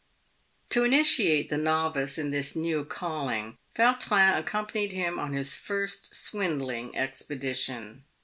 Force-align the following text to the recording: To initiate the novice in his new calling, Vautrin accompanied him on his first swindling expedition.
To 0.69 0.83
initiate 0.83 1.51
the 1.51 1.59
novice 1.59 2.17
in 2.17 2.33
his 2.33 2.55
new 2.55 2.83
calling, 2.83 3.59
Vautrin 3.75 4.35
accompanied 4.35 4.93
him 4.93 5.19
on 5.19 5.33
his 5.33 5.53
first 5.53 6.15
swindling 6.15 6.97
expedition. 6.97 8.03